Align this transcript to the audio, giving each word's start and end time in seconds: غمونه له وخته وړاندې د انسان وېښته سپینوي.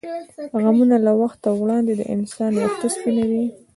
غمونه 0.63 0.95
له 1.05 1.11
وخته 1.21 1.47
وړاندې 1.53 1.93
د 1.95 2.01
انسان 2.15 2.51
وېښته 2.59 2.87
سپینوي. 2.95 3.45